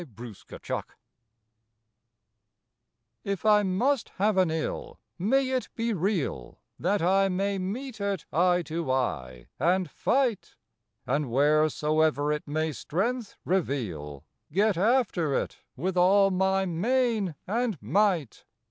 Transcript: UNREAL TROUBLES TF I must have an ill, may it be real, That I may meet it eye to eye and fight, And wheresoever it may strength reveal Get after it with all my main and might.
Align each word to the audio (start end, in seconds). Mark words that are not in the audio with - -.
UNREAL 0.03 0.33
TROUBLES 0.63 0.83
TF 3.23 3.45
I 3.47 3.61
must 3.61 4.09
have 4.15 4.35
an 4.35 4.49
ill, 4.49 4.99
may 5.19 5.47
it 5.51 5.69
be 5.75 5.93
real, 5.93 6.59
That 6.79 7.03
I 7.03 7.29
may 7.29 7.59
meet 7.59 8.01
it 8.01 8.25
eye 8.33 8.63
to 8.63 8.91
eye 8.91 9.45
and 9.59 9.91
fight, 9.91 10.55
And 11.05 11.29
wheresoever 11.29 12.31
it 12.31 12.47
may 12.47 12.71
strength 12.71 13.37
reveal 13.45 14.25
Get 14.51 14.75
after 14.75 15.35
it 15.35 15.59
with 15.75 15.95
all 15.95 16.31
my 16.31 16.65
main 16.65 17.35
and 17.45 17.79
might. 17.79 18.45